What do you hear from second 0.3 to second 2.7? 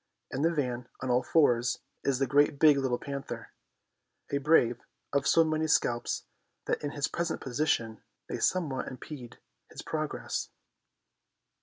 In the van, on all fours, is Great